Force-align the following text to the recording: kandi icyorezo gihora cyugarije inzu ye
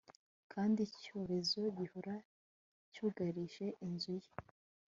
kandi 0.51 0.79
icyorezo 0.91 1.59
gihora 1.77 2.13
cyugarije 2.93 3.65
inzu 3.87 4.13
ye 4.23 4.31